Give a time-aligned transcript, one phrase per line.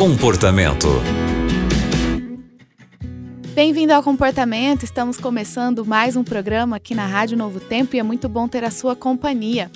[0.00, 0.88] Comportamento.
[3.52, 4.82] Bem-vindo ao Comportamento.
[4.82, 8.64] Estamos começando mais um programa aqui na Rádio Novo Tempo e é muito bom ter
[8.64, 9.70] a sua companhia.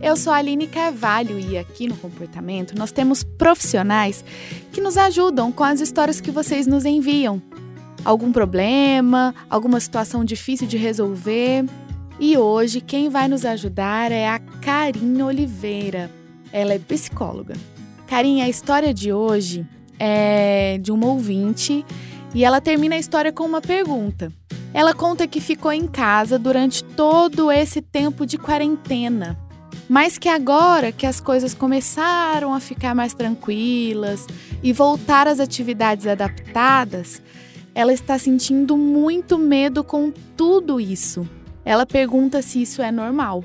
[0.00, 4.24] Eu sou a Aline Carvalho e aqui no Comportamento nós temos profissionais
[4.72, 7.42] que nos ajudam com as histórias que vocês nos enviam.
[8.02, 11.66] Algum problema, alguma situação difícil de resolver.
[12.18, 16.10] E hoje quem vai nos ajudar é a Karine Oliveira.
[16.50, 17.75] Ela é psicóloga.
[18.06, 19.66] Karine, a história de hoje
[19.98, 21.84] é de uma ouvinte
[22.32, 24.32] e ela termina a história com uma pergunta.
[24.72, 29.36] Ela conta que ficou em casa durante todo esse tempo de quarentena,
[29.88, 34.26] mas que agora que as coisas começaram a ficar mais tranquilas
[34.62, 37.20] e voltar às atividades adaptadas,
[37.74, 41.28] ela está sentindo muito medo com tudo isso.
[41.64, 43.42] Ela pergunta se isso é normal.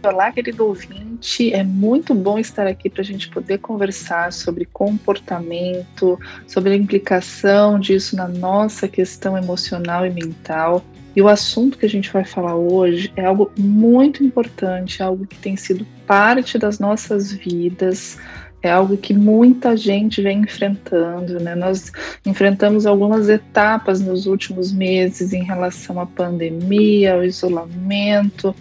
[0.00, 1.52] Olá, querido ouvinte.
[1.52, 6.16] É muito bom estar aqui para a gente poder conversar sobre comportamento,
[6.46, 10.84] sobre a implicação disso na nossa questão emocional e mental.
[11.16, 15.36] E o assunto que a gente vai falar hoje é algo muito importante, algo que
[15.36, 18.16] tem sido parte das nossas vidas,
[18.62, 21.56] é algo que muita gente vem enfrentando, né?
[21.56, 21.90] Nós
[22.24, 28.54] enfrentamos algumas etapas nos últimos meses em relação à pandemia, ao isolamento,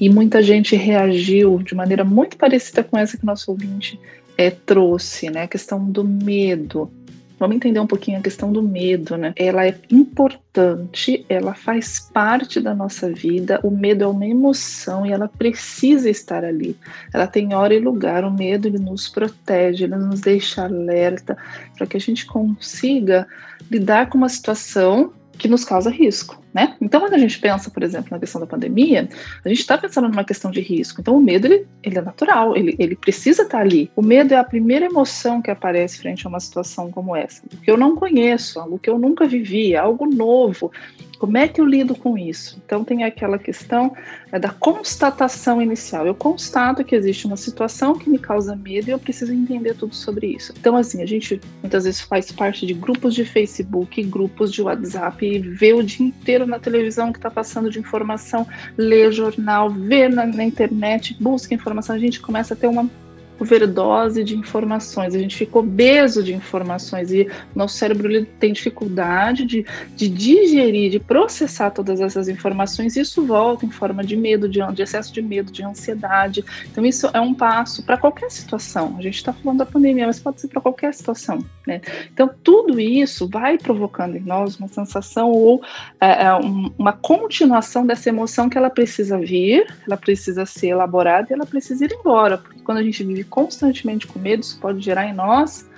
[0.00, 3.98] e muita gente reagiu de maneira muito parecida com essa que nosso ouvinte
[4.36, 5.42] é, trouxe, né?
[5.42, 6.90] A questão do medo.
[7.38, 9.32] Vamos entender um pouquinho a questão do medo, né?
[9.36, 13.60] Ela é importante, ela faz parte da nossa vida.
[13.62, 16.76] O medo é uma emoção e ela precisa estar ali.
[17.14, 18.24] Ela tem hora e lugar.
[18.24, 21.36] O medo ele nos protege, ele nos deixa alerta
[21.76, 23.26] para que a gente consiga
[23.70, 26.76] lidar com uma situação que nos causa risco, né?
[26.80, 29.08] Então, quando a gente pensa, por exemplo, na questão da pandemia,
[29.44, 31.00] a gente está pensando numa questão de risco.
[31.00, 33.90] Então, o medo, ele, ele é natural, ele, ele precisa estar tá ali.
[33.94, 37.42] O medo é a primeira emoção que aparece frente a uma situação como essa.
[37.46, 40.72] O que eu não conheço, algo que eu nunca vivi, algo novo.
[41.18, 42.60] Como é que eu lido com isso?
[42.64, 43.94] Então tem aquela questão
[44.30, 46.06] é, da constatação inicial.
[46.06, 49.94] Eu constato que existe uma situação que me causa medo e eu preciso entender tudo
[49.94, 50.54] sobre isso.
[50.58, 55.26] Então assim, a gente muitas vezes faz parte de grupos de Facebook, grupos de WhatsApp
[55.26, 58.46] e vê o dia inteiro na televisão que está passando de informação,
[58.76, 61.96] lê jornal, vê na, na internet, busca informação.
[61.96, 62.88] A gente começa a ter uma
[63.38, 69.44] overdose de informações, a gente fica obeso de informações e nosso cérebro ele tem dificuldade
[69.44, 74.48] de, de digerir, de processar todas essas informações e isso volta em forma de medo,
[74.48, 76.44] de, de excesso de medo, de ansiedade.
[76.70, 78.96] Então, isso é um passo para qualquer situação.
[78.98, 81.44] A gente está falando da pandemia, mas pode ser para qualquer situação.
[81.66, 81.80] Né?
[82.12, 85.62] Então, tudo isso vai provocando em nós uma sensação ou
[86.00, 91.28] é, é um, uma continuação dessa emoção que ela precisa vir, ela precisa ser elaborada
[91.30, 94.80] e ela precisa ir embora, porque quando a gente vive constantemente com medo, isso pode
[94.80, 95.68] gerar em nós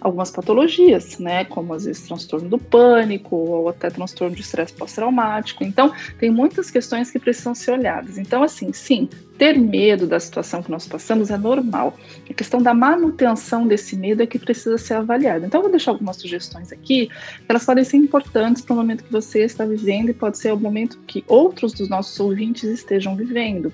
[0.00, 5.64] algumas patologias, né, como às vezes transtorno do pânico ou até transtorno de estresse pós-traumático.
[5.64, 8.18] Então, tem muitas questões que precisam ser olhadas.
[8.18, 9.08] Então, assim, sim,
[9.38, 11.96] ter medo da situação que nós passamos é normal.
[12.28, 15.46] A questão da manutenção desse medo é que precisa ser avaliada.
[15.46, 17.08] Então, eu vou deixar algumas sugestões aqui,
[17.48, 20.58] elas podem ser importantes para o momento que você está vivendo e pode ser o
[20.58, 23.72] momento que outros dos nossos ouvintes estejam vivendo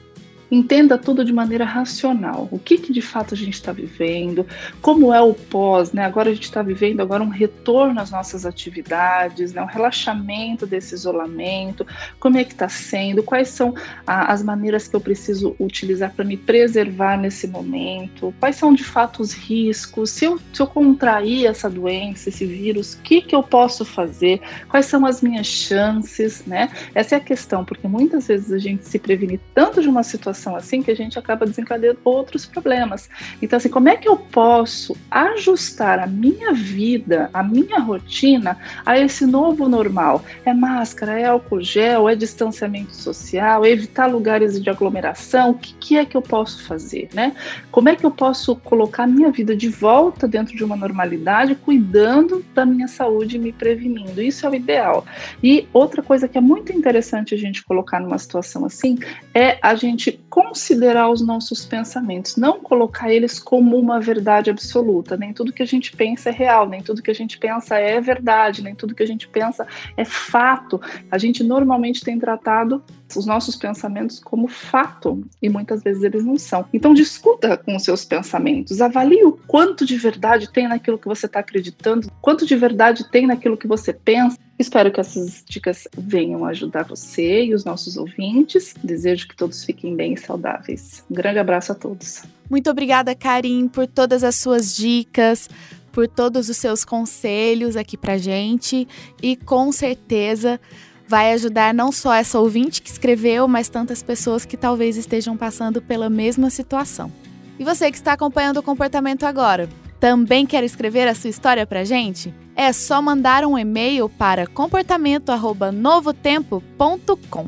[0.53, 2.47] entenda tudo de maneira racional.
[2.51, 4.47] O que, que de fato a gente está vivendo,
[4.83, 6.05] como é o pós, né?
[6.05, 9.63] Agora a gente está vivendo agora um retorno às nossas atividades, né?
[9.63, 11.87] um relaxamento desse isolamento,
[12.21, 13.75] como é que está sendo, quais são
[14.07, 18.85] a, as maneiras que eu preciso utilizar para me preservar nesse momento, quais são de
[18.85, 23.35] fato os riscos, se eu, se eu contrair essa doença, esse vírus, o que, que
[23.35, 24.39] eu posso fazer,
[24.69, 26.71] quais são as minhas chances, né?
[26.95, 30.42] Essa é a questão, porque muitas vezes a gente se previne tanto de uma situação
[30.43, 33.09] situação assim que a gente acaba desencadeando outros problemas.
[33.41, 38.99] Então, assim, como é que eu posso ajustar a minha vida, a minha rotina a
[38.99, 40.25] esse novo normal?
[40.45, 45.51] É máscara, é álcool gel, é distanciamento social, é evitar lugares de aglomeração?
[45.51, 47.35] O que, que é que eu posso fazer, né?
[47.71, 51.55] Como é que eu posso colocar a minha vida de volta dentro de uma normalidade,
[51.55, 54.21] cuidando da minha saúde e me prevenindo?
[54.21, 55.05] Isso é o ideal.
[55.43, 58.99] E outra coisa que é muito interessante a gente colocar numa situação assim
[59.35, 65.15] é a gente considerar os nossos pensamentos, não colocar eles como uma verdade absoluta.
[65.15, 68.01] Nem tudo que a gente pensa é real, nem tudo que a gente pensa é
[68.01, 70.81] verdade, nem tudo que a gente pensa é fato.
[71.11, 72.83] A gente normalmente tem tratado
[73.15, 76.65] os nossos pensamentos como fato e muitas vezes eles não são.
[76.73, 81.27] Então discuta com os seus pensamentos, avalie o quanto de verdade tem naquilo que você
[81.27, 84.39] está acreditando, quanto de verdade tem naquilo que você pensa.
[84.63, 88.77] Espero que essas dicas venham ajudar você e os nossos ouvintes.
[88.81, 91.05] Desejo que todos fiquem bem e saudáveis.
[91.11, 92.23] Um grande abraço a todos.
[92.49, 95.51] Muito obrigada, Karim, por todas as suas dicas,
[95.91, 98.87] por todos os seus conselhos aqui pra gente
[99.21, 100.61] e com certeza
[101.09, 105.83] vai ajudar não só essa ouvinte que escreveu, mas tantas pessoas que talvez estejam passando
[105.83, 107.11] pela mesma situação.
[107.59, 109.69] E você que está acompanhando o comportamento agora,
[110.03, 112.35] também quer escrever a sua história pra gente?
[112.57, 117.47] É só mandar um e-mail para comportamento@novotempo.com.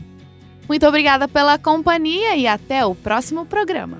[0.69, 3.99] Muito obrigada pela companhia e até o próximo programa.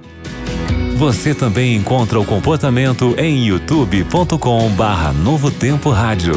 [0.97, 6.35] Você também encontra o comportamento em youtube.com/novotempo rádio.